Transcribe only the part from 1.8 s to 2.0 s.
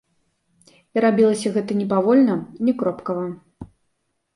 не